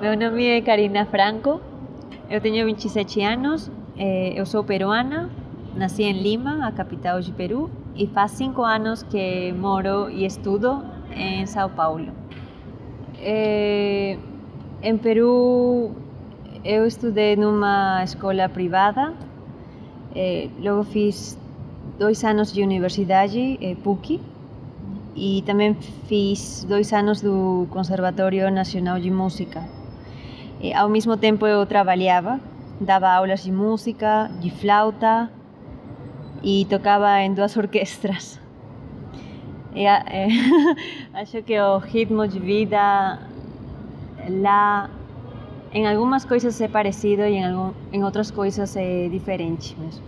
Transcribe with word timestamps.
Meu 0.00 0.16
nome 0.16 0.44
é 0.48 0.60
Karina 0.60 1.06
Franco, 1.06 1.60
eu 2.28 2.40
tenho 2.40 2.66
27 2.66 3.22
anos, 3.22 3.70
eh, 3.96 4.32
eu 4.34 4.44
sou 4.44 4.64
peruana, 4.64 5.30
nasci 5.76 6.02
em 6.02 6.12
Lima, 6.20 6.66
a 6.66 6.72
capital 6.72 7.20
de 7.20 7.30
Peru, 7.30 7.70
e 7.94 8.08
faz 8.08 8.32
cinco 8.32 8.62
anos 8.62 9.04
que 9.04 9.52
moro 9.52 10.10
e 10.10 10.26
estudo 10.26 10.84
em 11.14 11.46
São 11.46 11.70
Paulo. 11.70 12.08
Eh, 13.20 14.18
em 14.82 14.98
Peru, 14.98 15.92
eu 16.64 16.84
estudei 16.86 17.36
numa 17.36 18.02
escola 18.02 18.48
privada, 18.48 19.14
eh, 20.14 20.48
logo 20.60 20.82
fiz 20.82 21.38
dois 21.98 22.24
anos 22.24 22.52
de 22.52 22.62
universidade, 22.62 23.58
eh, 23.62 23.76
PUC, 23.76 24.20
e 25.14 25.42
também 25.46 25.74
fiz 26.08 26.64
dois 26.68 26.92
anos 26.92 27.22
do 27.22 27.68
Conservatório 27.70 28.50
Nacional 28.50 28.98
de 28.98 29.10
Música. 29.10 29.83
E, 30.60 30.72
ao 30.72 30.88
mesmo 30.88 31.16
tempo 31.16 31.46
eu 31.46 31.64
trabalhava, 31.66 32.40
dava 32.80 33.08
aulas 33.08 33.42
de 33.42 33.52
música, 33.52 34.30
de 34.40 34.50
flauta 34.50 35.30
e 36.42 36.66
tocava 36.66 37.20
em 37.20 37.32
duas 37.34 37.56
orquestras. 37.58 38.40
E, 39.74 39.86
eh, 39.86 40.28
acho 41.14 41.42
que 41.42 41.58
o 41.60 41.78
ritmo 41.78 42.26
de 42.28 42.38
vida 42.38 43.18
lá 44.28 44.88
em 45.72 45.88
algumas 45.88 46.24
coisas 46.24 46.60
é 46.60 46.68
parecido 46.68 47.22
e 47.22 47.34
em, 47.34 47.44
algum, 47.44 47.72
em 47.92 48.04
outras 48.04 48.30
coisas 48.30 48.76
é 48.76 49.08
diferente 49.08 49.76
mesmo. 49.78 50.04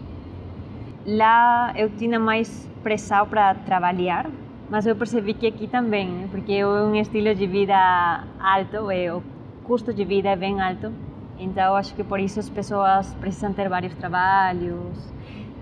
Lá 1.04 1.72
eu 1.76 1.90
tinha 1.90 2.18
mais 2.20 2.68
pressão 2.82 3.26
para 3.26 3.54
trabalhar, 3.54 4.30
mas 4.70 4.86
eu 4.86 4.94
percebi 4.94 5.34
que 5.34 5.46
aqui 5.46 5.66
também, 5.66 6.28
porque 6.30 6.52
é 6.52 6.66
um 6.66 6.94
estilo 6.94 7.34
de 7.34 7.46
vida 7.46 8.24
alto, 8.40 8.86
o 8.86 9.22
custo 9.66 9.92
de 9.92 10.04
vida 10.04 10.28
é 10.28 10.36
bem 10.36 10.60
alto, 10.60 10.92
então 11.38 11.74
acho 11.74 11.94
que 11.94 12.04
por 12.04 12.20
isso 12.20 12.38
as 12.38 12.48
pessoas 12.48 13.12
precisam 13.20 13.52
ter 13.52 13.68
vários 13.68 13.94
trabalhos. 13.94 15.12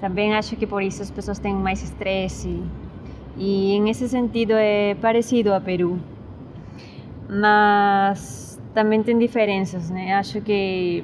Também 0.01 0.35
acho 0.35 0.55
que 0.57 0.67
por 0.67 0.83
isso 0.83 1.03
as 1.03 1.11
pessoas 1.11 1.39
têm 1.39 1.55
mais 1.55 1.83
estresse. 1.83 2.63
E 3.37 3.73
em 3.73 3.89
esse 3.89 4.09
sentido 4.09 4.53
é 4.53 4.95
parecido 4.95 5.53
a 5.53 5.61
Peru. 5.61 5.99
Mas 7.29 8.61
também 8.75 9.03
tem 9.03 9.19
diferenças, 9.19 9.91
né? 9.91 10.15
Acho 10.15 10.41
que 10.41 11.03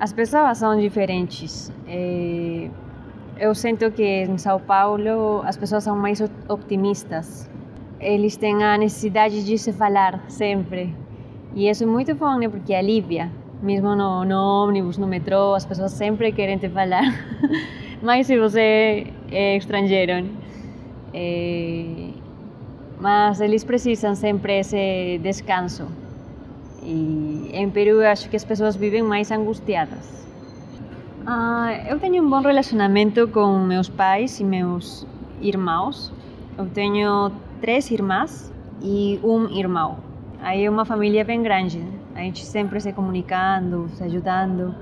as 0.00 0.12
pessoas 0.12 0.58
são 0.58 0.78
diferentes. 0.78 1.72
É, 1.86 2.68
eu 3.38 3.54
sinto 3.54 3.90
que 3.92 4.24
em 4.24 4.36
São 4.36 4.58
Paulo 4.58 5.42
as 5.44 5.56
pessoas 5.56 5.84
são 5.84 5.96
mais 5.96 6.20
optimistas. 6.48 7.48
Eles 8.00 8.36
têm 8.36 8.62
a 8.64 8.76
necessidade 8.76 9.44
de 9.44 9.56
se 9.56 9.72
falar 9.72 10.20
sempre. 10.28 11.03
E 11.54 11.68
isso 11.68 11.84
é 11.84 11.86
muito 11.86 12.14
bom, 12.14 12.38
né? 12.38 12.48
Porque 12.48 12.74
alivia. 12.74 13.30
Mesmo 13.62 13.94
no, 13.94 14.24
no 14.24 14.64
ônibus, 14.64 14.98
no 14.98 15.06
metrô, 15.06 15.54
as 15.54 15.64
pessoas 15.64 15.92
sempre 15.92 16.32
querem 16.32 16.58
te 16.58 16.68
falar. 16.68 17.04
Mas 18.02 18.26
se 18.26 18.38
você 18.38 19.06
é 19.30 19.56
estrangeiro, 19.56 20.22
né? 20.22 20.30
É, 21.14 22.10
mas 22.98 23.40
eles 23.40 23.62
precisam 23.64 24.14
sempre 24.14 24.58
esse 24.58 25.18
descanso. 25.22 25.86
E 26.82 27.50
em 27.52 27.70
Peru 27.70 28.00
acho 28.02 28.28
que 28.28 28.36
as 28.36 28.44
pessoas 28.44 28.76
vivem 28.76 29.02
mais 29.02 29.30
angustiadas. 29.30 30.26
Ah, 31.26 31.72
eu 31.88 31.98
tenho 31.98 32.22
um 32.22 32.28
bom 32.28 32.40
relacionamento 32.40 33.28
com 33.28 33.58
meus 33.60 33.88
pais 33.88 34.40
e 34.40 34.44
meus 34.44 35.06
irmãos. 35.40 36.12
Eu 36.58 36.66
tenho 36.66 37.30
três 37.60 37.90
irmãs 37.90 38.52
e 38.82 39.18
um 39.22 39.48
irmão. 39.48 39.98
Aí 40.44 40.66
é 40.66 40.68
uma 40.68 40.84
família 40.84 41.24
bem 41.24 41.42
grande. 41.42 41.82
A 42.14 42.18
gente 42.18 42.44
sempre 42.44 42.78
se 42.78 42.92
comunicando, 42.92 43.88
se 43.94 44.04
ajudando. 44.04 44.74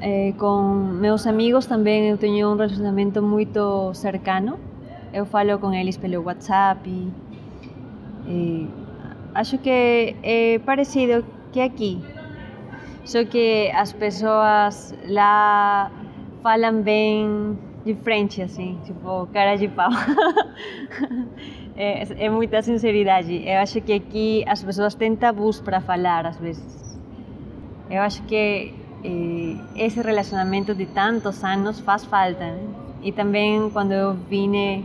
É, 0.00 0.32
com 0.36 0.60
meus 1.00 1.24
amigos 1.24 1.66
também 1.66 2.08
eu 2.08 2.18
tenho 2.18 2.48
um 2.50 2.56
relacionamento 2.56 3.22
muito 3.22 3.94
cercano. 3.94 4.58
Eu 5.12 5.24
falo 5.24 5.56
com 5.60 5.72
eles 5.72 5.96
pelo 5.96 6.24
WhatsApp. 6.24 6.90
E 8.26 8.68
acho 9.32 9.56
que 9.58 10.16
é 10.20 10.58
parecido 10.66 11.24
que 11.52 11.60
aqui. 11.60 12.02
Só 13.04 13.24
que 13.24 13.70
as 13.76 13.92
pessoas 13.92 14.92
lá 15.06 15.92
falam 16.42 16.82
bem 16.82 17.56
de 17.84 17.94
frente, 17.94 18.42
assim, 18.42 18.80
tipo, 18.84 19.28
cara 19.32 19.54
de 19.54 19.68
pau. 19.68 19.90
é, 21.82 22.26
é, 22.26 22.30
muita 22.30 22.62
sinceridade. 22.62 23.42
Eu 23.44 23.58
acho 23.58 23.80
que 23.80 23.92
aqui 23.92 24.44
as 24.46 24.62
pessoas 24.62 24.94
têm 24.94 25.16
tabus 25.16 25.60
para 25.60 25.80
falar, 25.80 26.24
às 26.26 26.38
vezes. 26.38 26.72
Eu 27.90 28.00
acho 28.02 28.22
que 28.22 28.72
eh, 29.04 29.56
esse 29.74 30.00
relacionamento 30.00 30.74
de 30.74 30.86
tantos 30.86 31.42
anos 31.42 31.80
faz 31.80 32.04
falta. 32.04 32.46
Né? 32.52 32.62
E 33.02 33.10
também 33.10 33.68
quando 33.70 33.92
eu 33.92 34.14
vine, 34.14 34.84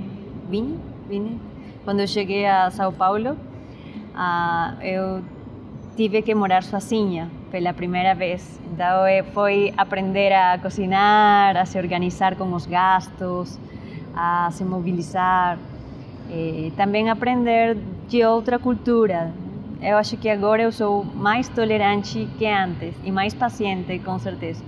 vim, 0.50 0.80
vine, 1.07 1.40
quando 1.86 2.00
eu 2.00 2.07
cheguei 2.07 2.47
a 2.47 2.72
São 2.72 2.91
Paulo, 2.91 3.38
ah, 4.16 4.74
eu 4.81 5.24
tive 5.96 6.24
que 6.24 6.34
morar 6.34 6.63
sozinha 6.63 7.30
pela 7.52 7.74
primeira 7.74 8.16
vez. 8.16 8.59
Então 8.74 9.06
foi 9.34 9.72
aprender 9.78 10.34
a 10.34 10.57
cozinhar, 10.57 11.56
a 11.56 11.66
se 11.66 11.78
organizar 11.78 12.36
com 12.36 12.52
os 12.53 12.66
gastos, 12.66 13.59
a 14.16 14.50
se 14.52 14.66
mobilizar, 14.66 15.59
e 16.30 16.72
também 16.76 17.10
aprender 17.10 17.78
de 18.08 18.24
outra 18.24 18.60
cultura. 18.60 19.32
Eu 19.82 19.98
acho 19.98 20.18
que 20.18 20.30
agora 20.30 20.64
eu 20.64 20.72
sou 20.72 21.04
mais 21.04 21.48
tolerante 21.50 22.28
que 22.38 22.46
antes 22.46 22.96
e 23.04 23.12
mais 23.12 23.34
paciente, 23.34 24.00
com 24.00 24.18
certeza. 24.18 24.64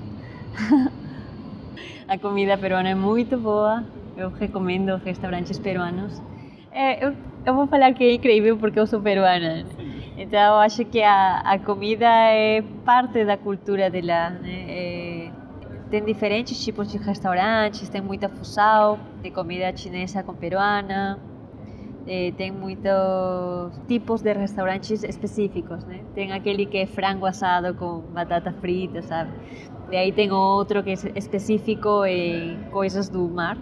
a 2.08 2.18
comida 2.18 2.58
peruana 2.58 2.90
é 2.90 2.96
muito 2.96 3.38
boa, 3.38 3.84
eu 4.16 4.30
recomendo 4.30 4.96
restaurantes 4.98 5.58
peruanos. 5.58 6.22
É, 6.72 7.04
eu, 7.04 7.16
eu 7.46 7.54
vou 7.54 7.66
falar 7.68 7.94
que 7.94 8.04
é 8.04 8.14
incrível 8.14 8.58
porque 8.58 8.80
eu 8.80 8.86
sou 8.86 9.02
peruana. 9.02 9.66
Então, 10.18 10.60
acho 10.60 10.84
que 10.86 11.02
a, 11.02 11.40
a 11.40 11.58
comida 11.58 12.06
é 12.06 12.62
parte 12.86 13.24
da 13.26 13.38
cultura 13.38 13.90
de 13.90 14.02
lá. 14.02 14.30
Né? 14.30 14.66
É, 14.68 15.32
tem 15.90 16.04
diferentes 16.04 16.64
tipos 16.64 16.92
de 16.92 16.98
restaurantes, 16.98 17.90
tem 17.90 18.02
muita 18.02 18.30
fusão 18.30 19.00
de 19.24 19.32
comida 19.32 19.76
chinesa 19.76 20.22
com 20.22 20.36
peruana, 20.36 21.18
é, 22.10 22.32
tem 22.32 22.52
muitos 22.52 23.80
tipos 23.88 24.24
de 24.24 24.34
restaurantes 24.34 25.04
específicos, 25.04 25.86
né? 25.86 26.00
Tem 26.16 26.32
aquele 26.32 26.66
que 26.66 26.80
é 26.80 26.88
frango 26.88 27.28
assado 27.28 27.76
com 27.76 28.00
batata 28.12 28.52
frita, 28.52 29.04
sabe? 29.04 29.32
E 29.92 29.96
aí 29.96 30.12
tem 30.12 30.32
outro 30.32 30.82
que 30.84 30.90
é 30.90 30.94
específico 31.16 32.04
em 32.06 32.64
coisas 32.72 33.10
do 33.10 33.30
mar, 33.30 33.58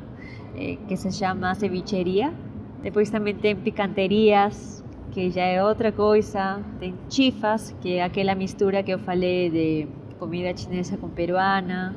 é, 0.56 0.78
que 0.88 0.96
se 0.96 1.12
chama 1.12 1.54
cevicheria. 1.56 2.34
Depois 2.82 3.10
também 3.10 3.36
tem 3.36 3.54
picanterias, 3.54 4.82
que 5.12 5.30
já 5.30 5.44
é 5.44 5.62
outra 5.62 5.92
coisa. 5.92 6.62
Tem 6.80 6.96
chifas, 7.10 7.76
que 7.82 7.96
é 7.96 8.04
aquela 8.04 8.34
mistura 8.34 8.82
que 8.82 8.94
eu 8.94 9.00
falei 9.00 9.50
de 9.50 9.88
comida 10.20 10.56
chinesa 10.56 10.96
com 10.96 11.10
peruana. 11.10 11.94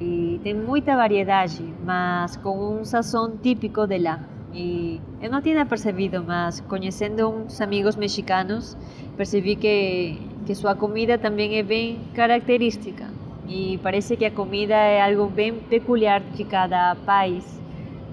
E 0.00 0.40
tem 0.42 0.54
muita 0.54 0.96
variedade, 0.96 1.62
mas 1.84 2.36
com 2.36 2.80
um 2.80 2.84
sazão 2.84 3.36
típico 3.36 3.86
de 3.86 3.98
lá. 3.98 4.35
Eu 5.20 5.30
não 5.30 5.40
tinha 5.42 5.64
percebido, 5.66 6.22
mas 6.24 6.60
conhecendo 6.60 7.28
uns 7.28 7.60
amigos 7.60 7.96
mexicanos, 7.96 8.76
percebi 9.16 9.56
que, 9.56 10.18
que 10.46 10.54
sua 10.54 10.74
comida 10.74 11.18
também 11.18 11.58
é 11.58 11.62
bem 11.62 12.00
característica. 12.14 13.04
E 13.48 13.78
parece 13.82 14.16
que 14.16 14.24
a 14.24 14.30
comida 14.30 14.74
é 14.74 15.02
algo 15.02 15.26
bem 15.30 15.54
peculiar 15.54 16.20
de 16.20 16.44
cada 16.44 16.94
país. 17.06 17.44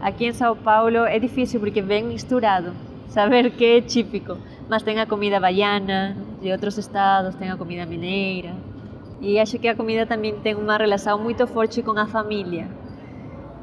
Aqui 0.02 0.26
em 0.26 0.34
São 0.34 0.56
Paulo 0.56 1.06
é 1.06 1.18
difícil 1.18 1.59
porque 1.59 1.80
é 1.80 1.84
bem 1.84 2.04
misturado 2.04 2.74
saber 3.14 3.52
que 3.52 3.66
é 3.66 3.81
típico. 3.81 4.38
Mas 4.68 4.81
tem 4.81 5.00
a 5.00 5.06
comida 5.06 5.40
baiana 5.40 6.18
de 6.42 6.52
outros 6.52 6.78
estados, 6.78 7.36
tem 7.36 7.50
a 7.50 7.56
comida 7.56 7.86
mineira. 7.86 8.56
E 9.22 9.40
acho 9.40 9.60
que 9.60 9.68
a 9.68 9.75
comida 9.75 10.06
também 10.06 10.36
tem 10.40 10.56
uma 10.56 10.78
relação 10.78 11.19
muito 11.19 11.45
forte 11.48 11.81
com 11.84 11.92
a 11.92 12.07
família. 12.07 12.68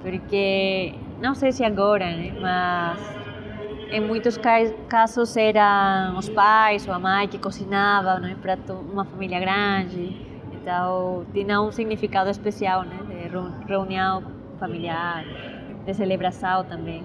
Porque, 0.02 0.94
não 1.20 1.34
sei 1.34 1.52
se 1.52 1.64
agora, 1.64 2.04
né? 2.04 2.32
mas 2.40 2.98
em 3.92 4.00
muitos 4.00 4.38
casos 4.88 5.36
eram 5.36 6.18
os 6.18 6.28
pais 6.28 6.86
ou 6.86 6.94
a 6.94 6.98
mãe 6.98 7.28
que 7.28 7.38
cozinhavam 7.38 8.20
né? 8.20 8.36
para 8.40 8.56
uma 8.74 9.04
família 9.04 9.40
grande. 9.40 10.28
Então, 10.52 11.24
tinha 11.32 11.60
um 11.60 11.70
significado 11.70 12.28
especial, 12.28 12.82
né? 12.82 12.98
De 13.08 13.66
reunião 13.66 14.22
familiar, 14.58 15.24
de 15.86 15.94
celebração 15.94 16.64
também 16.64 17.02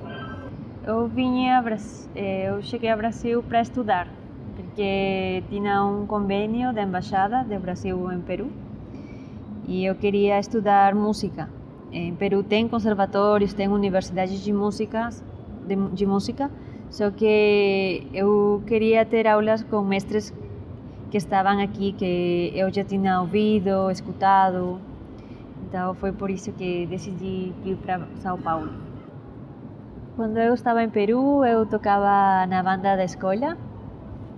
eu 0.86 1.08
vinha 1.08 1.64
eh, 2.16 2.48
eu 2.48 2.62
cheguei 2.62 2.92
ao 2.92 2.98
Brasil 2.98 3.42
para 3.42 3.60
estudar 3.62 4.08
porque 4.56 5.44
tinha 5.50 5.84
um 5.84 6.06
convênio 6.06 6.72
da 6.72 6.84
embaixada 6.84 7.44
do 7.44 7.60
Brasil 7.60 8.12
em 8.12 8.22
Peru 8.22 8.52
e 9.68 9.84
eu 9.84 9.96
queria 9.96 10.40
estudar 10.40 10.94
música 10.94 11.50
em 11.98 12.16
Peru 12.16 12.44
tem 12.44 12.68
conservatórios 12.68 13.54
tem 13.54 13.68
universidades 13.68 14.44
de 14.44 14.52
música 14.52 15.10
de, 15.68 15.76
de 15.94 16.06
música 16.06 16.52
só 16.90 17.10
que 17.12 18.08
eu 18.14 18.64
queria 18.66 19.06
ter 19.06 19.28
aulas 19.28 19.64
com 19.64 19.82
mestres 19.82 20.34
que 21.10 21.18
estavam 21.18 21.60
aqui 21.62 21.92
que 21.94 22.52
eu 22.56 22.74
já 22.74 22.84
tinha 22.84 23.20
ouvido, 23.22 23.90
escutado. 23.92 24.80
Então 25.64 25.94
foi 25.96 26.12
por 26.12 26.30
isso 26.30 26.52
que 26.54 26.86
decidi 26.86 27.54
ir 27.66 27.76
para 27.84 28.02
São 28.18 28.38
Paulo. 28.40 28.72
Quando 30.16 30.38
eu 30.38 30.54
estava 30.54 30.84
em 30.84 30.90
Peru, 30.90 31.44
eu 31.44 31.66
tocava 31.66 32.46
na 32.48 32.64
banda 32.64 32.96
da 32.96 33.04
escola, 33.04 33.58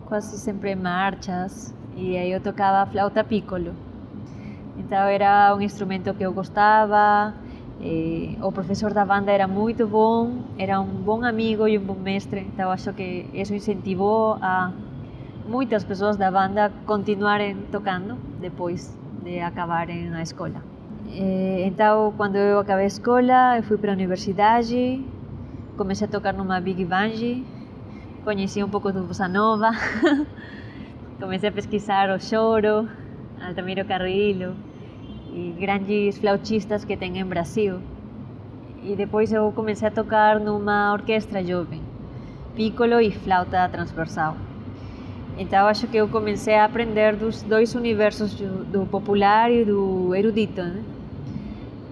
quase 0.07 0.37
sempre 0.39 0.75
marchas, 0.75 1.75
e 1.95 2.17
aí 2.17 2.31
eu 2.31 2.41
tocava 2.41 2.89
flauta 2.89 3.23
piccolo. 3.23 3.73
Então 4.77 4.97
era 4.97 5.55
um 5.55 5.61
instrumento 5.61 6.13
que 6.15 6.23
eu 6.23 6.33
gostava, 6.33 7.33
o 8.41 8.51
professor 8.51 8.93
da 8.93 9.05
banda 9.05 9.31
era 9.31 9.47
muito 9.47 9.87
bom, 9.87 10.43
era 10.57 10.79
um 10.79 10.85
bom 10.85 11.23
amigo 11.23 11.67
e 11.67 11.77
um 11.77 11.83
bom 11.83 11.95
mestre, 11.95 12.41
então 12.41 12.71
acho 12.71 12.91
que 12.93 13.25
isso 13.33 13.53
incentivou 13.53 14.37
a 14.41 14.71
muitas 15.47 15.83
pessoas 15.83 16.17
da 16.17 16.29
banda 16.29 16.71
continuarem 16.85 17.55
tocando 17.71 18.17
depois 18.39 18.97
de 19.23 19.39
acabarem 19.39 20.13
a 20.13 20.21
escola. 20.21 20.61
Então, 21.65 22.13
quando 22.17 22.35
eu 22.35 22.59
acabei 22.59 22.83
a 22.83 22.87
escola, 22.87 23.57
eu 23.57 23.63
fui 23.63 23.77
para 23.77 23.91
a 23.91 23.95
universidade, 23.95 25.03
comecei 25.77 26.05
a 26.05 26.09
tocar 26.09 26.33
numa 26.33 26.59
big 26.59 26.83
band, 26.83 27.43
conheci 28.23 28.63
um 28.63 28.69
pouco 28.69 28.91
do 28.91 29.03
bossa 29.03 29.27
nova, 29.27 29.71
comecei 31.19 31.49
a 31.49 31.51
pesquisar 31.51 32.09
o 32.09 32.19
choro, 32.19 32.89
Altamiro 33.41 33.85
Carrillo, 33.85 34.55
e 35.37 35.53
grandes 35.59 36.17
flautistas 36.17 36.83
que 36.83 36.97
tem 36.97 37.19
em 37.19 37.25
Brasil. 37.25 37.79
E 38.83 38.95
depois 38.95 39.31
eu 39.31 39.51
comecei 39.51 39.87
a 39.87 39.91
tocar 39.91 40.39
numa 40.39 40.93
orquestra 40.93 41.43
jovem, 41.43 41.81
piccolo 42.55 42.99
e 42.99 43.11
flauta 43.11 43.69
transversal. 43.69 44.35
Então 45.37 45.67
acho 45.67 45.87
que 45.87 45.97
eu 45.97 46.07
comecei 46.07 46.55
a 46.55 46.65
aprender 46.65 47.15
dos 47.15 47.43
dois 47.43 47.75
universos, 47.75 48.33
do, 48.33 48.87
popular 48.87 49.51
e 49.51 49.63
do 49.63 50.15
erudito. 50.15 50.63
Né? 50.63 50.83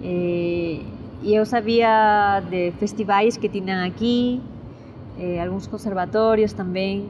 E, 0.01 0.81
e 1.21 1.35
eu 1.35 1.45
sabia 1.45 2.41
de 2.49 2.71
festivais 2.79 3.37
que 3.37 3.47
tinham 3.47 3.85
aqui, 3.85 4.41
eh, 5.19 5.39
alguns 5.43 5.67
conservatórios 5.67 6.53
também, 6.53 7.07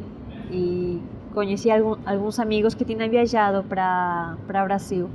e 0.52 1.00
conheci 1.34 1.70
alguns 1.72 2.40
amigos 2.40 2.74
que 2.74 2.84
tinham 2.84 3.10
viajado 3.10 3.64
para 3.64 4.66
Brasil. 4.66 5.10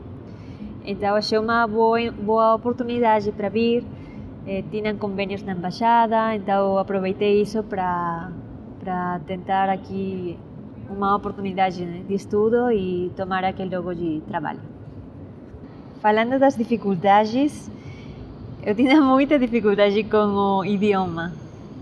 Então 0.84 1.14
achei 1.14 1.38
uma 1.38 1.66
boa, 1.66 2.10
boa 2.10 2.54
oportunidade 2.54 3.30
para 3.32 3.48
vir. 3.48 3.84
Eh, 4.46 4.64
tinham 4.70 4.96
convênios 4.96 5.42
na 5.42 5.52
embaixada, 5.52 6.34
então 6.34 6.78
aproveitei 6.78 7.42
isso 7.42 7.62
para 7.62 8.30
para 8.80 9.20
tentar 9.26 9.68
aqui 9.68 10.38
uma 10.88 11.14
oportunidade 11.14 11.84
de 11.84 12.14
estudo 12.14 12.72
e 12.72 13.12
tomar 13.14 13.44
aquele 13.44 13.76
logo 13.76 13.94
de 13.94 14.22
trabalho. 14.26 14.60
Falando 16.00 16.38
das 16.38 16.56
dificuldades, 16.56 17.70
eu 18.62 18.74
tinha 18.74 19.00
muita 19.02 19.38
dificuldade 19.38 20.02
com 20.04 20.16
o 20.16 20.64
idioma, 20.64 21.32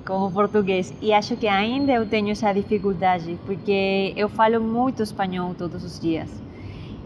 com 0.04 0.26
o 0.26 0.30
português, 0.30 0.92
e 1.00 1.12
acho 1.12 1.36
que 1.36 1.46
ainda 1.46 1.92
eu 1.92 2.04
tenho 2.06 2.30
essa 2.30 2.52
dificuldade, 2.52 3.38
porque 3.46 4.12
eu 4.16 4.28
falo 4.28 4.60
muito 4.60 5.02
espanhol 5.02 5.54
todos 5.56 5.84
os 5.84 6.00
dias. 6.00 6.47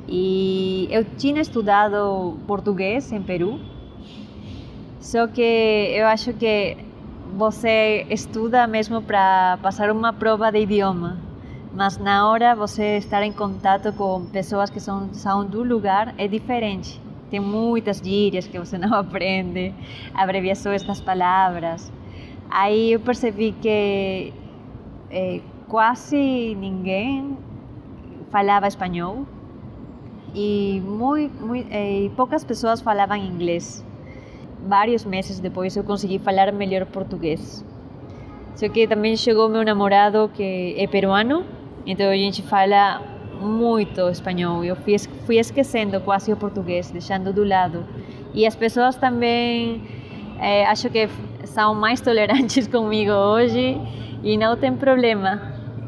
E 0.08 0.88
eu 0.90 1.04
tinha 1.04 1.40
estudado 1.40 2.36
português 2.46 3.12
em 3.12 3.22
Peru, 3.22 3.60
só 5.00 5.26
que 5.26 5.40
eu 5.94 6.06
acho 6.06 6.32
que 6.34 6.76
você 7.36 8.06
estuda 8.10 8.66
mesmo 8.66 9.00
para 9.00 9.58
passar 9.62 9.90
uma 9.90 10.12
prova 10.12 10.50
de 10.50 10.60
idioma, 10.60 11.18
mas 11.72 11.98
na 11.98 12.28
hora 12.28 12.54
você 12.54 12.98
estar 12.98 13.22
em 13.22 13.32
contato 13.32 13.92
com 13.94 14.26
pessoas 14.26 14.70
que 14.70 14.80
são, 14.80 15.12
são 15.14 15.44
do 15.46 15.62
lugar 15.62 16.14
é 16.18 16.28
diferente. 16.28 17.00
Tem 17.30 17.40
muitas 17.40 17.98
gírias 17.98 18.46
que 18.46 18.58
você 18.58 18.76
não 18.78 18.94
aprende, 18.94 19.74
abreviações 20.14 20.82
das 20.82 21.00
palavras. 21.00 21.90
Aí 22.50 22.92
eu 22.92 23.00
percebi 23.00 23.52
que 23.52 24.32
é, 25.10 25.40
quase 25.68 26.54
ninguém 26.54 27.36
falava 28.30 28.66
espanhol 28.66 29.26
e 30.34 30.82
muito, 30.84 31.34
muito, 31.44 31.68
é, 31.70 32.10
poucas 32.16 32.44
pessoas 32.44 32.80
falavam 32.80 33.16
inglês. 33.16 33.84
Vários 34.66 35.04
meses 35.04 35.40
depois 35.40 35.76
eu 35.76 35.84
consegui 35.84 36.18
falar 36.18 36.52
melhor 36.52 36.86
português. 36.86 37.64
Só 38.54 38.68
que 38.68 38.86
também 38.86 39.16
chegou 39.16 39.48
meu 39.48 39.64
namorado 39.64 40.30
que 40.34 40.74
é 40.78 40.86
peruano, 40.86 41.44
então 41.86 42.08
a 42.08 42.16
gente 42.16 42.42
fala 42.42 43.02
muito 43.40 44.08
espanhol. 44.08 44.64
Eu 44.64 44.76
fui, 44.76 44.96
fui 45.26 45.38
esquecendo 45.38 46.00
quase 46.00 46.32
o 46.32 46.36
português, 46.36 46.90
deixando 46.90 47.32
do 47.32 47.44
lado. 47.44 47.84
E 48.32 48.46
as 48.46 48.54
pessoas 48.54 48.96
também 48.96 49.82
é, 50.38 50.64
acho 50.66 50.88
que 50.90 51.08
são 51.44 51.74
mais 51.74 52.00
tolerantes 52.00 52.66
comigo 52.68 53.12
hoje 53.12 53.78
e 54.22 54.36
não 54.36 54.56
tem 54.56 54.74
problema 54.74 55.40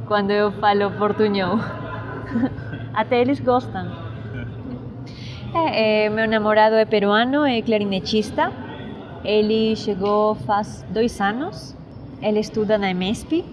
quando 0.06 0.31
eu 0.31 0.52
falo 0.52 0.91
portunhol. 0.93 1.58
Até 2.93 3.20
eles 3.23 3.41
gostam. 3.41 4.04
É, 5.56 6.11
meu 6.11 6.27
namorado 6.27 6.75
é 6.75 6.85
peruano, 6.85 7.47
é 7.47 7.62
clarinetista. 7.62 8.53
Ele 9.25 9.77
chegou 9.77 10.35
faz 10.35 10.85
dois 10.91 11.21
anos. 11.21 11.77
Ele 12.21 12.41
estuda 12.41 12.77
na 12.77 12.91
EMESP 12.91 13.45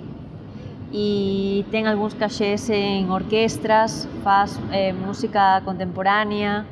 e 0.91 1.63
tem 1.69 1.87
alguns 1.87 2.15
cachês 2.15 2.67
em 2.71 3.09
orquestras, 3.11 4.07
faz 4.23 4.59
é, 4.71 4.91
música 4.91 5.61
contemporânea, 5.63 6.65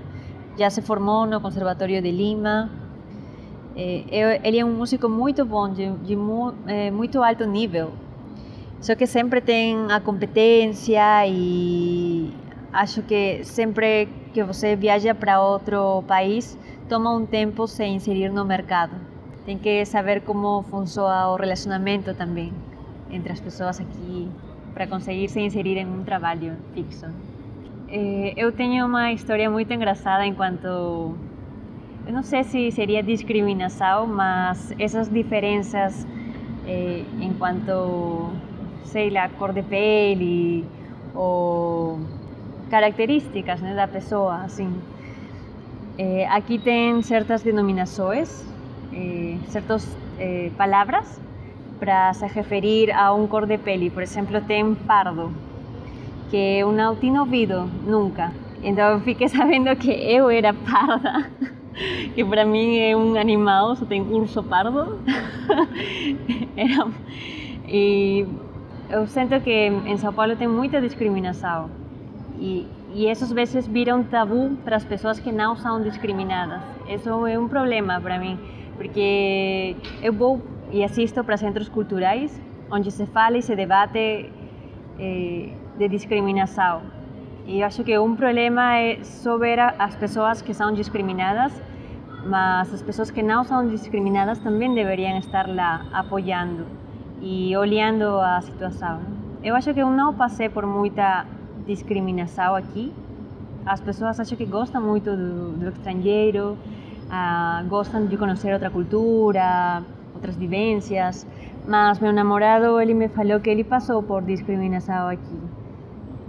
já 0.58 0.70
se 0.70 0.81
formou 0.81 1.28
no 1.28 1.40
Conservatório 1.40 2.02
de 2.02 2.12
Lima. 2.12 2.72
É, 3.76 4.42
ele 4.44 4.60
é 4.60 4.66
um 4.66 4.74
músico 4.74 5.08
muito 5.08 5.46
bom, 5.46 5.70
de, 5.72 5.92
de 5.98 6.16
mu, 6.16 6.56
é, 6.66 6.90
muito 6.90 7.22
alto 7.22 7.46
nível. 7.46 7.92
Só 8.81 8.96
que 8.96 9.06
sempre 9.06 9.42
tem 9.42 9.92
a 9.92 10.00
competência 10.00 11.28
e 11.28 12.34
acho 12.71 13.01
que 13.04 13.44
sempre 13.44 14.07
que 14.33 14.44
você 14.44 14.75
viaja 14.75 15.13
para 15.16 15.42
outro 15.42 16.04
país, 16.07 16.57
toma 16.88 17.16
um 17.16 17.25
tempo 17.25 17.68
se 17.68 17.86
inserir 17.86 18.30
no 18.31 18.45
mercado. 18.45 18.95
Tem 19.45 19.57
que 19.57 19.86
saber 19.86 20.21
como 20.21 20.63
funciona 20.63 21.30
o 21.30 21.36
relacionamento 21.36 22.13
também 22.13 22.54
entre 23.12 23.31
as 23.31 23.39
pessoas 23.39 23.80
aqui 23.80 24.30
para 24.74 24.88
conseguir 24.88 25.27
se 25.30 25.39
inserir 25.39 25.77
em 25.77 25.88
um 25.88 26.04
trabalho 26.04 26.56
fixo. 26.74 27.07
Eh, 27.89 28.33
eu 28.38 28.51
tenho 28.51 28.86
uma 28.86 29.12
história 29.12 29.49
muito 29.49 29.73
engraçada 29.73 30.26
enquanto 30.26 30.68
eu 32.06 32.14
não 32.14 32.23
sei 32.23 32.44
se 32.44 32.71
seria 32.71 33.02
discriminação, 33.02 34.06
mas 34.07 34.73
essas 34.80 35.09
diferenças 35.09 36.07
eh, 36.68 37.04
enquanto 37.19 38.31
sei 38.83 39.09
lá 39.09 39.28
cor 39.30 39.54
de 39.54 39.64
pele 39.64 40.66
ou 41.16 41.99
características 42.69 43.61
né, 43.61 43.73
da 43.76 43.88
pessoa 43.88 44.35
assim 44.44 44.73
eh, 45.97 46.26
aqui 46.28 46.57
tem 46.57 47.02
certas 47.02 47.44
denominações 47.44 48.45
eh, 48.94 49.38
certas 49.47 49.97
eh, 50.18 50.52
palavras 50.57 51.19
para 51.80 52.14
se 52.14 52.26
referir 52.28 52.92
a 52.92 53.14
um 53.14 53.28
cor 53.28 53.45
de 53.45 53.57
pele. 53.57 53.90
Por 53.90 54.04
exemplo, 54.04 54.42
tem 54.42 54.76
pardo, 54.76 55.31
que 56.30 56.38
eu 56.38 56.71
não 56.71 56.95
tinha 56.95 57.21
ouvido 57.21 57.69
nunca. 57.85 58.31
Então 58.61 58.90
eu 58.92 58.99
fiquei 58.99 59.30
sabendo 59.30 59.76
que 59.76 59.92
eu 59.92 60.30
era 60.30 60.54
parda, 60.54 61.30
que 62.14 62.23
para 62.26 62.45
mim 62.45 62.78
é 62.78 62.95
um 62.95 63.16
animal, 63.16 63.76
só 63.76 63.85
tem 63.85 64.02
urso 64.02 64.44
pardo. 64.44 64.99
era... 66.57 66.88
E 67.68 68.26
eu 68.90 69.06
sinto 69.07 69.40
que 69.42 69.68
em 69.68 69.97
São 69.97 70.11
Paulo 70.11 70.35
tem 70.35 70.47
muita 70.47 70.81
discriminação. 70.81 71.79
E, 72.40 72.66
e 72.94 73.06
essas 73.08 73.31
vezes 73.31 73.68
viram 73.68 74.04
tabu 74.04 74.56
para 74.64 74.78
as 74.78 74.86
pessoas 74.86 75.19
que 75.19 75.31
não 75.31 75.56
são 75.56 75.81
discriminadas. 75.81 76.62
Isso 76.88 77.28
é 77.28 77.38
um 77.38 77.48
problema 77.48 78.00
para 78.00 78.18
mim, 78.18 78.40
porque 78.78 79.76
eu 80.02 80.14
vou 80.14 80.42
e 80.72 80.84
assisto 80.84 81.24
para 81.24 81.36
centros 81.36 81.68
culturais 81.68 82.40
onde 82.72 82.92
se 82.92 83.06
fala 83.08 83.38
e 83.38 83.42
se 83.42 83.56
debate 83.56 84.30
eh, 85.00 85.50
de 85.78 85.88
discriminação. 85.90 86.81
E 87.46 87.62
eu 87.62 87.66
acho 87.66 87.84
que 87.84 87.98
um 87.98 88.16
problema 88.16 88.78
é 88.78 89.04
só 89.04 89.38
ver 89.38 89.60
as 89.60 89.96
pessoas 89.96 90.42
que 90.42 90.54
são 90.54 90.72
discriminadas, 90.72 91.52
mas 92.26 92.72
as 92.74 92.81
pessoas 92.81 93.10
que 93.10 93.24
não 93.24 93.44
são 93.44 93.68
discriminadas 93.68 94.40
também 94.40 94.74
deveriam 94.74 95.18
estar 95.18 95.48
lá 95.48 95.86
apoiando 95.92 96.66
e 97.22 97.56
olhando 97.58 98.06
a 98.19 98.40
situação. 98.42 99.02
Eu 99.44 99.56
acho 99.56 99.74
que 99.74 99.80
eu 99.80 99.90
não 99.90 100.14
passei 100.14 100.48
por 100.50 100.66
muita 100.66 101.26
discriminação 101.73 102.56
aqui. 102.56 102.85
As 103.66 103.80
pessoas 103.88 104.19
acham 104.19 104.38
que 104.38 104.45
gostam 104.45 104.81
muito 104.81 105.09
do, 105.21 105.52
do 105.61 105.69
estrangeiro, 105.69 106.57
uh, 107.18 107.68
gostam 107.68 108.06
de 108.07 108.18
conhecer 108.18 108.52
outra 108.54 108.69
cultura, 108.69 109.83
outras 110.16 110.35
vivências, 110.35 111.28
mas 111.68 111.99
meu 111.99 112.11
namorado 112.11 112.80
ele 112.81 112.94
me 112.94 113.07
falou 113.07 113.40
que 113.40 113.49
ele 113.49 113.64
passou 113.64 114.02
por 114.02 114.21
discriminação 114.23 115.07
aqui. 115.16 115.40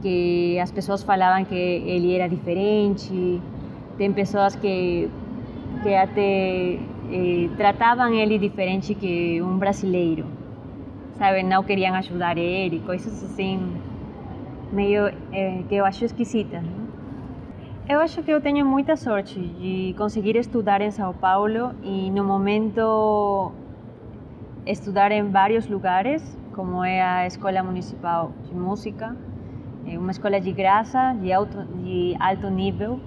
que 0.02 0.58
as 0.58 0.70
pessoas 0.72 1.02
falavam 1.02 1.44
que 1.44 1.54
ele 1.94 2.08
era 2.16 2.26
diferente, 2.36 3.40
tem 3.98 4.10
pessoas 4.12 4.56
que, 4.56 5.10
que 5.82 5.94
até 5.94 6.78
eh, 7.18 7.48
tratavam 7.56 8.10
ele 8.14 8.38
diferente 8.38 8.94
que 8.94 9.42
um 9.42 9.58
brasileiro, 9.58 10.24
sabe? 11.18 11.42
Não 11.42 11.62
queriam 11.62 11.94
ajudar 11.96 12.38
ele, 12.38 12.80
coisas 12.80 13.12
assim, 13.22 13.56
meio 14.72 15.08
eh, 15.32 15.62
que 15.68 15.74
eu 15.74 15.84
acho 15.84 16.04
esquisitas. 16.04 16.62
Né? 16.62 16.80
Eu 17.88 18.00
acho 18.00 18.22
que 18.22 18.30
eu 18.30 18.40
tenho 18.40 18.64
muita 18.64 18.96
sorte 18.96 19.38
de 19.38 19.94
conseguir 19.98 20.36
estudar 20.36 20.80
em 20.80 20.90
São 20.90 21.12
Paulo 21.12 21.72
e 21.82 22.10
no 22.10 22.24
momento 22.24 23.52
estudar 24.64 25.10
em 25.10 25.28
vários 25.30 25.66
lugares, 25.66 26.38
como 26.54 26.84
é 26.84 27.02
a 27.02 27.26
Escola 27.26 27.62
Municipal 27.62 28.32
de 28.44 28.54
Música, 28.54 29.16
é 29.86 29.98
uma 29.98 30.12
escola 30.12 30.40
de 30.40 30.52
graça, 30.52 31.14
de 31.14 31.32
alto, 31.32 31.64
de 31.82 32.14
alto 32.20 32.48
nível. 32.48 33.00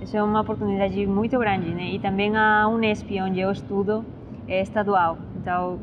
Isso 0.00 0.16
é 0.16 0.22
uma 0.22 0.40
oportunidade 0.40 1.06
muito 1.06 1.38
grande, 1.38 1.74
né? 1.74 1.90
E 1.90 1.98
também 1.98 2.34
a 2.36 2.68
Unesp, 2.68 3.10
onde 3.20 3.40
eu 3.40 3.50
estudo, 3.50 4.04
é 4.48 4.62
estadual. 4.62 5.18
Então, 5.36 5.78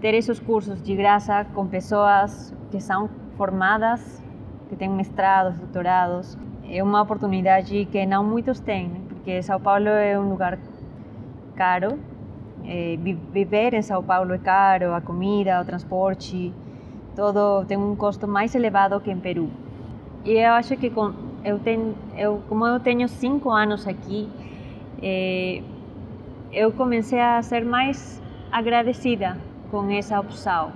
ter 0.00 0.12
esses 0.14 0.38
cursos 0.40 0.82
de 0.82 0.94
graça 0.94 1.46
com 1.54 1.66
pessoas 1.66 2.54
que 2.70 2.80
são 2.80 3.08
formadas, 3.36 4.22
que 4.70 4.76
têm 4.76 4.88
mestrados, 4.88 5.58
doutorados, 5.58 6.38
é 6.66 6.82
uma 6.82 7.02
oportunidade 7.02 7.84
que 7.92 8.06
não 8.06 8.24
muitos 8.24 8.60
têm, 8.60 8.88
né? 8.88 9.00
porque 9.08 9.42
São 9.42 9.60
Paulo 9.60 9.88
é 9.88 10.18
um 10.18 10.30
lugar 10.30 10.58
caro 11.54 11.98
é, 12.64 12.96
viver 13.32 13.74
em 13.74 13.82
São 13.82 14.02
Paulo 14.02 14.32
é 14.32 14.38
caro, 14.38 14.94
a 14.94 15.00
comida, 15.00 15.60
o 15.60 15.64
transporte, 15.64 16.52
todo 17.16 17.64
tem 17.64 17.76
um 17.76 17.96
custo 17.96 18.28
mais 18.28 18.54
elevado 18.54 19.00
que 19.00 19.10
em 19.10 19.18
Peru. 19.18 19.50
E 20.24 20.32
eu 20.32 20.52
acho 20.52 20.76
que 20.76 20.90
com, 20.90 21.12
eu 21.44 21.58
tenho, 21.58 21.94
eu, 22.16 22.42
como 22.48 22.66
eu 22.66 22.78
tenho 22.78 23.08
cinco 23.08 23.50
anos 23.50 23.86
aqui, 23.88 24.28
é, 25.02 25.62
eu 26.52 26.70
comecei 26.72 27.20
a 27.20 27.40
ser 27.42 27.64
mais 27.64 28.22
agradecida 28.52 29.36
com 29.70 29.90
essa 29.90 30.20
opção, 30.20 30.72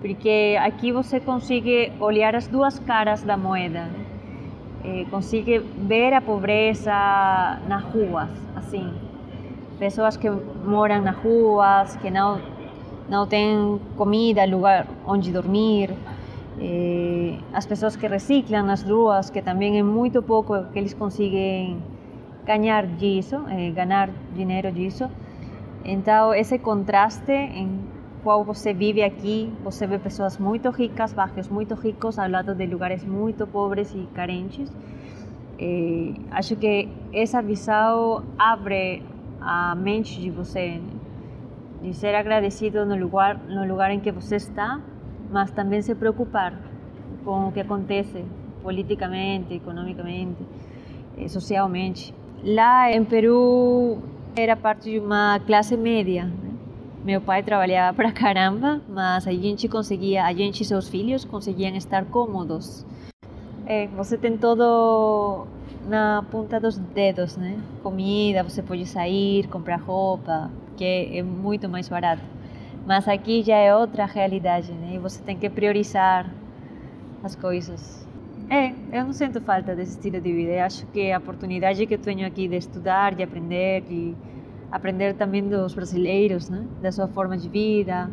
porque 0.00 0.56
aqui 0.60 0.92
você 0.92 1.20
consegue 1.20 1.92
olhar 2.00 2.34
as 2.34 2.46
duas 2.46 2.78
caras 2.78 3.22
da 3.22 3.36
moeda, 3.36 3.88
é, 4.84 5.04
consegue 5.10 5.58
ver 5.58 6.12
a 6.14 6.20
pobreza 6.20 6.92
nas 7.66 7.82
ruas, 7.84 8.30
assim, 8.56 8.92
pessoas 9.78 10.16
que 10.16 10.30
moram 10.30 11.02
nas 11.02 11.16
ruas, 11.16 11.96
que 11.96 12.10
não 12.10 12.40
não 13.08 13.26
têm 13.26 13.80
comida, 13.96 14.44
lugar 14.44 14.86
onde 15.06 15.32
dormir, 15.32 15.90
eh, 16.60 17.38
as 17.52 17.64
pessoas 17.66 17.96
que 17.96 18.06
reciclam 18.06 18.66
nas 18.66 18.82
ruas, 18.82 19.30
que 19.30 19.40
também 19.40 19.78
é 19.78 19.82
muito 19.82 20.22
pouco 20.22 20.64
que 20.72 20.78
eles 20.78 20.92
conseguem 20.92 21.82
ganhar 22.44 22.86
disso, 22.86 23.36
eh, 23.48 23.70
ganhar 23.70 24.10
dinheiro 24.34 24.70
disso. 24.70 25.08
Então, 25.84 26.34
esse 26.34 26.58
contraste 26.58 27.32
em 27.32 27.80
qual 28.28 28.44
você 28.44 28.74
vive 28.74 29.02
aqui, 29.02 29.50
você 29.64 29.86
vê 29.86 29.98
pessoas 29.98 30.36
muito 30.36 30.68
ricas, 30.68 31.14
bairros 31.14 31.48
muito 31.48 31.74
ricos, 31.74 32.18
ao 32.18 32.28
lado 32.28 32.54
de 32.54 32.66
lugares 32.66 33.02
muito 33.02 33.46
pobres 33.46 33.94
e 33.94 34.06
carentes. 34.12 34.70
Eh, 35.58 36.12
acho 36.30 36.54
que 36.54 36.90
essa 37.10 37.40
visão 37.40 38.22
abre 38.38 39.02
a 39.40 39.74
mente 39.74 40.20
de 40.20 40.28
você, 40.28 40.78
de 41.82 41.94
ser 41.94 42.14
agradecido 42.14 42.84
no 42.84 42.96
lugar, 42.96 43.40
no 43.48 43.66
lugar 43.66 43.90
em 43.92 43.98
que 43.98 44.12
você 44.12 44.36
está, 44.36 44.78
mas 45.30 45.50
também 45.50 45.80
se 45.80 45.94
preocupar 45.94 46.52
com 47.24 47.48
o 47.48 47.52
que 47.52 47.60
acontece 47.60 48.22
politicamente, 48.62 49.54
economicamente, 49.54 50.42
eh, 51.16 51.28
socialmente. 51.28 52.14
Lá 52.44 52.92
em 52.92 53.02
Peru 53.06 54.02
era 54.36 54.54
parte 54.54 54.90
de 54.90 54.98
uma 54.98 55.40
classe 55.46 55.78
média. 55.78 56.30
Meu 57.04 57.20
pai 57.20 57.42
trabalhava 57.42 57.96
para 57.96 58.10
caramba, 58.12 58.80
mas 58.88 59.26
a 59.26 59.32
gente 59.32 59.68
conseguia, 59.68 60.24
a 60.24 60.32
gente 60.32 60.62
e 60.62 60.64
seus 60.64 60.88
filhos 60.88 61.24
conseguiam 61.24 61.74
estar 61.76 62.04
cômodos. 62.06 62.84
É, 63.66 63.86
você 63.88 64.18
tem 64.18 64.36
todo 64.36 65.46
na 65.86 66.24
ponta 66.30 66.58
dos 66.58 66.76
dedos, 66.76 67.36
né? 67.36 67.58
Comida, 67.82 68.42
você 68.42 68.62
pode 68.62 68.84
sair, 68.86 69.46
comprar 69.48 69.76
roupa, 69.76 70.50
que 70.76 70.84
é 70.84 71.22
muito 71.22 71.68
mais 71.68 71.88
barato. 71.88 72.22
Mas 72.86 73.06
aqui 73.06 73.42
já 73.42 73.56
é 73.56 73.74
outra 73.74 74.04
realidade, 74.04 74.72
né? 74.72 74.94
E 74.94 74.98
você 74.98 75.22
tem 75.22 75.36
que 75.36 75.48
priorizar 75.48 76.30
as 77.22 77.36
coisas. 77.36 78.06
É, 78.50 78.72
eu 78.92 79.04
não 79.04 79.12
sinto 79.12 79.40
falta 79.40 79.74
desse 79.74 79.92
estilo 79.92 80.20
de 80.20 80.32
vida. 80.32 80.52
Eu 80.52 80.64
acho 80.64 80.86
que 80.86 81.12
a 81.12 81.18
oportunidade 81.18 81.86
que 81.86 81.94
eu 81.94 81.98
tenho 81.98 82.26
aqui 82.26 82.48
de 82.48 82.56
estudar, 82.56 83.14
de 83.14 83.22
aprender, 83.22 83.82
de 83.82 84.14
aprender 84.70 85.14
também 85.14 85.42
dos 85.42 85.74
brasileiros, 85.74 86.48
né? 86.48 86.64
Da 86.82 86.92
sua 86.92 87.08
forma 87.08 87.36
de 87.36 87.48
vida, 87.48 88.10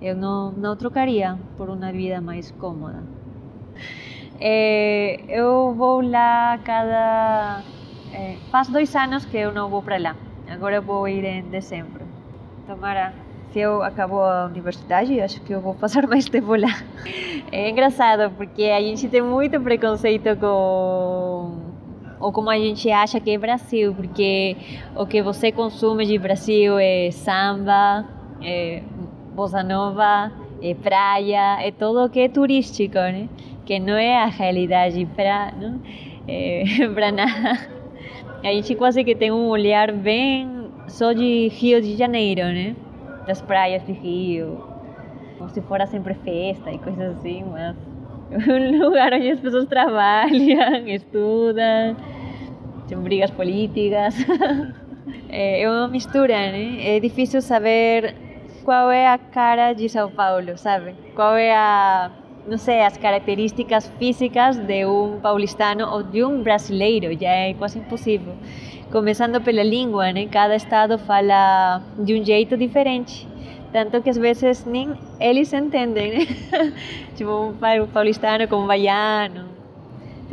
eu 0.00 0.16
não, 0.16 0.50
não 0.52 0.76
trocaria 0.76 1.38
por 1.56 1.70
uma 1.70 1.92
vida 1.92 2.20
mais 2.20 2.50
cômoda. 2.50 3.02
É, 4.40 5.20
eu 5.28 5.72
vou 5.74 6.00
lá 6.00 6.58
cada. 6.64 7.62
É, 8.12 8.36
faz 8.50 8.68
dois 8.68 8.94
anos 8.96 9.24
que 9.24 9.36
eu 9.36 9.52
não 9.52 9.68
vou 9.68 9.82
para 9.82 9.98
lá. 9.98 10.16
Agora 10.48 10.76
eu 10.76 10.82
vou 10.82 11.06
ir 11.06 11.24
em 11.24 11.42
dezembro. 11.42 12.04
Tomara. 12.66 13.14
Se 13.52 13.60
eu 13.60 13.82
acabo 13.82 14.20
a 14.22 14.46
universidade, 14.46 15.20
acho 15.20 15.40
que 15.42 15.52
eu 15.52 15.60
vou 15.60 15.74
passar 15.74 16.06
mais 16.08 16.28
tempo 16.28 16.56
lá. 16.56 16.82
É 17.52 17.68
engraçado 17.70 18.32
porque 18.34 18.64
a 18.64 18.80
gente 18.80 19.08
tem 19.08 19.22
muito 19.22 19.60
preconceito 19.60 20.36
com 20.36 21.61
ou 22.22 22.32
como 22.32 22.48
a 22.48 22.56
gente 22.56 22.90
acha 22.90 23.20
que 23.20 23.32
é 23.32 23.38
Brasil, 23.38 23.92
porque 23.94 24.56
o 24.96 25.04
que 25.04 25.20
você 25.20 25.52
consome 25.52 26.06
de 26.06 26.18
Brasil 26.18 26.78
é 26.78 27.10
samba, 27.10 28.06
é 28.40 28.82
bossa 29.34 29.62
nova, 29.62 30.32
é 30.62 30.72
praia, 30.74 31.60
é 31.60 31.70
tudo 31.70 32.08
que 32.08 32.20
é 32.20 32.28
turístico, 32.28 32.94
né? 32.94 33.28
que 33.64 33.78
não 33.78 33.96
é 33.96 34.22
a 34.22 34.26
realidade 34.26 35.06
para 35.14 35.52
é, 36.28 36.64
nada. 37.12 37.68
A 38.42 38.48
gente 38.48 38.74
quase 38.74 39.04
que 39.04 39.14
tem 39.14 39.30
um 39.30 39.48
olhar 39.48 39.92
bem 39.92 40.68
só 40.88 41.12
de 41.12 41.48
Rio 41.48 41.80
de 41.80 41.96
Janeiro, 41.96 42.42
né? 42.42 42.74
Das 43.26 43.40
praias 43.40 43.84
de 43.86 43.92
Rio, 43.92 44.64
como 45.38 45.48
se 45.50 45.60
fora 45.62 45.86
sempre 45.86 46.14
festa 46.14 46.72
e 46.72 46.78
coisas 46.78 47.16
assim, 47.16 47.44
mas 47.44 47.76
um 48.48 48.84
lugar 48.84 49.12
onde 49.12 49.30
as 49.30 49.40
pessoas 49.40 49.66
trabalham, 49.68 50.88
estudam, 50.88 51.96
brigas 53.00 53.30
políticas. 53.30 54.14
É 55.28 55.68
uma 55.68 55.88
mistura, 55.88 56.34
né? 56.52 56.96
É 56.96 57.00
difícil 57.00 57.42
saber 57.42 58.14
qual 58.64 58.90
é 58.90 59.08
a 59.08 59.18
cara 59.18 59.72
de 59.72 59.88
São 59.88 60.08
Paulo, 60.10 60.56
sabe? 60.56 60.94
Qual 61.16 61.34
é 61.36 61.52
a 61.52 62.10
não 62.46 62.58
sei, 62.58 62.80
as 62.82 62.96
características 62.96 63.86
físicas 63.98 64.56
de 64.56 64.84
um 64.84 65.20
paulistano 65.20 65.88
ou 65.88 66.02
de 66.02 66.24
um 66.24 66.42
brasileiro, 66.42 67.16
já 67.18 67.30
é 67.30 67.54
quase 67.54 67.78
impossível. 67.78 68.34
Começando 68.90 69.40
pela 69.40 69.62
língua, 69.62 70.12
né? 70.12 70.26
Cada 70.26 70.56
estado 70.56 70.98
fala 70.98 71.80
de 71.98 72.18
um 72.18 72.24
jeito 72.24 72.56
diferente. 72.56 73.28
Tanto 73.72 74.02
que 74.02 74.10
às 74.10 74.18
vezes 74.18 74.66
nem 74.66 74.92
eles 75.18 75.52
entendem, 75.52 76.18
né? 76.18 76.26
tipo, 77.16 77.30
um 77.30 77.86
paulistano 77.86 78.46
com 78.48 78.56
um 78.56 78.66
baiano. 78.66 79.51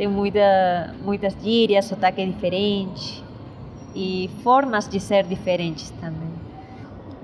Tem 0.00 0.08
muita, 0.08 0.94
muitas 1.04 1.36
gírias, 1.42 1.84
sotaque 1.84 2.24
diferente. 2.24 3.22
E 3.94 4.30
formas 4.42 4.88
de 4.88 4.98
ser 4.98 5.24
diferentes 5.24 5.90
também. 6.00 6.32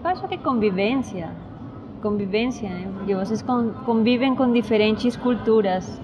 Eu 0.05 0.11
acho 0.11 0.29
que 0.29 0.37
convivência 0.37 1.31
convivência, 2.03 2.69
né? 2.69 2.87
porque 2.93 3.15
vocês 3.15 3.43
convivem 3.87 4.35
com 4.35 4.53
diferentes 4.53 5.17
culturas. 5.17 5.99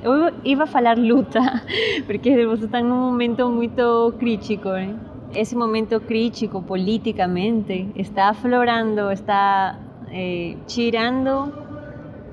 Eu 0.00 0.32
ia 0.44 0.64
falar 0.64 0.96
luta, 0.96 1.40
porque 2.06 2.46
você 2.46 2.66
está 2.66 2.80
num 2.80 3.10
momento 3.10 3.48
muito 3.48 4.14
crítico. 4.20 4.68
Né? 4.68 4.94
Esse 5.34 5.56
momento 5.56 5.98
crítico 5.98 6.62
politicamente 6.62 7.88
está 7.96 8.28
aflorando, 8.28 9.10
está 9.10 9.76
eh, 10.12 10.54
tirando 10.68 11.52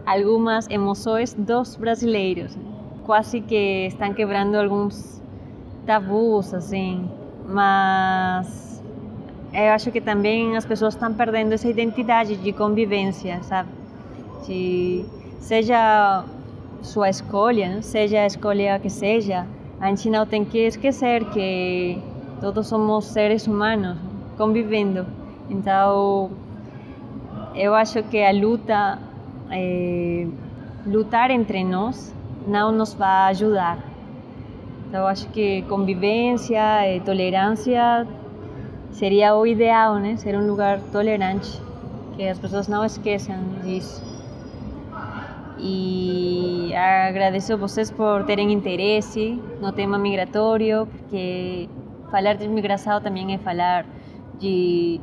algumas 0.05 0.69
emoções 0.69 1.33
dos 1.33 1.75
brasileiros. 1.75 2.55
Né? 2.55 2.68
Quase 3.09 3.41
que 3.41 3.87
estão 3.87 4.13
quebrando 4.13 4.53
alguns 4.53 5.19
tabus, 5.83 6.53
assim. 6.53 7.09
Mas 7.43 8.83
eu 9.51 9.71
acho 9.71 9.91
que 9.91 9.99
também 9.99 10.55
as 10.55 10.63
pessoas 10.63 10.93
estão 10.93 11.11
perdendo 11.11 11.53
essa 11.53 11.67
identidade 11.67 12.35
de 12.35 12.53
convivência, 12.53 13.41
sabe? 13.41 13.69
Se, 14.43 15.03
seja 15.39 16.23
sua 16.83 17.09
escolha, 17.09 17.81
seja 17.81 18.19
a 18.19 18.27
escolha 18.27 18.77
que 18.77 18.91
seja, 18.91 19.47
a 19.81 19.87
gente 19.87 20.07
não 20.07 20.27
tem 20.27 20.45
que 20.45 20.59
esquecer 20.59 21.25
que 21.31 21.97
todos 22.39 22.67
somos 22.67 23.05
seres 23.05 23.47
humanos 23.47 23.97
convivendo. 24.37 25.07
Então, 25.49 26.29
eu 27.55 27.73
acho 27.73 28.03
que 28.03 28.23
a 28.23 28.31
luta, 28.31 28.99
é, 29.49 30.27
lutar 30.85 31.31
entre 31.31 31.63
nós, 31.63 32.18
não 32.47 32.71
nos 32.71 32.93
vai 32.93 33.31
ajudar. 33.31 33.77
Então, 34.87 35.05
acho 35.05 35.27
que 35.29 35.61
convivência 35.63 36.95
e 36.95 36.99
tolerância 37.01 38.07
seria 38.91 39.35
o 39.35 39.45
ideal, 39.45 39.95
né? 39.95 40.17
Ser 40.17 40.35
um 40.35 40.47
lugar 40.47 40.79
tolerante, 40.91 41.61
que 42.15 42.27
as 42.27 42.39
pessoas 42.39 42.67
não 42.67 42.83
esqueçam 42.83 43.35
disso. 43.63 44.03
E 45.59 46.73
agradeço 46.73 47.53
a 47.53 47.55
vocês 47.55 47.91
por 47.91 48.23
terem 48.23 48.51
interesse 48.51 49.39
no 49.61 49.71
tema 49.71 49.97
migratório, 49.97 50.87
porque 50.87 51.69
falar 52.09 52.35
de 52.35 52.47
migração 52.47 52.99
também 53.01 53.33
é 53.33 53.37
falar 53.37 53.85
de, 54.39 54.99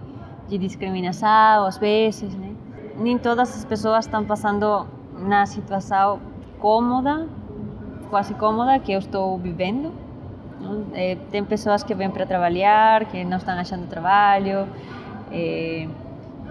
de 0.48 0.58
discriminação, 0.58 1.66
às 1.66 1.78
vezes, 1.78 2.34
né? 2.34 2.54
Nem 2.96 3.18
todas 3.18 3.54
as 3.54 3.64
pessoas 3.64 4.06
estão 4.06 4.24
passando 4.24 4.86
na 5.18 5.44
situação 5.46 6.18
quase 8.10 8.34
cômoda 8.34 8.78
que 8.78 8.92
eu 8.92 8.98
estou 8.98 9.38
vivendo. 9.38 9.92
É, 10.94 11.16
tem 11.30 11.44
pessoas 11.44 11.82
que 11.82 11.94
vêm 11.94 12.10
para 12.10 12.26
trabalhar, 12.26 13.04
que 13.04 13.24
não 13.24 13.36
estão 13.36 13.54
achando 13.54 13.86
trabalho, 13.86 14.66
é, 15.30 15.86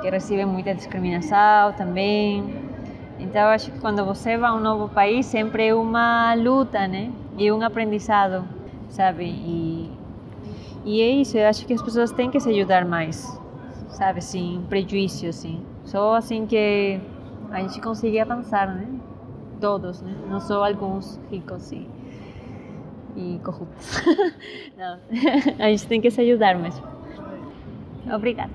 que 0.02 0.10
recebem 0.10 0.46
muita 0.46 0.74
discriminação 0.74 1.74
também. 1.74 2.44
Então, 3.20 3.48
acho 3.50 3.72
que 3.72 3.80
quando 3.80 4.06
você 4.06 4.38
vai 4.38 4.50
a 4.50 4.54
um 4.54 4.60
novo 4.60 4.88
país, 4.90 5.26
sempre 5.26 5.68
é 5.68 5.76
uma 5.76 6.34
luta, 6.36 6.88
né? 6.88 7.12
E 7.38 7.52
um 7.52 7.62
aprendizado, 7.62 8.46
sabe? 8.90 9.26
E, 9.26 9.92
e 10.86 11.02
é 11.02 11.10
isso, 11.10 11.38
eu 11.38 11.48
acho 11.48 11.66
que 11.66 11.74
as 11.74 11.82
pessoas 11.82 12.12
têm 12.12 12.30
que 12.30 12.40
se 12.40 12.50
ajudar 12.50 12.86
mais, 12.86 13.40
sabe? 13.90 14.22
Sem 14.22 14.62
prejuízo, 14.70 15.28
assim. 15.28 15.62
Só 15.84 16.16
assim 16.16 16.46
que 16.46 17.00
a 17.52 17.62
gente 17.62 17.82
consegue 17.82 18.20
avançar, 18.20 18.74
né? 18.74 18.95
Todos, 19.66 20.00
né? 20.00 20.14
Não 20.30 20.40
só 20.40 20.64
alguns 20.64 21.20
ricos 21.32 21.72
e, 21.72 21.90
e 23.16 23.40
corruptos. 23.44 24.00
Não, 24.78 25.00
a 25.58 25.70
gente 25.70 25.88
tem 25.88 26.00
que 26.00 26.12
se 26.12 26.22
ajudar. 26.22 26.56
Obrigada. 28.14 28.52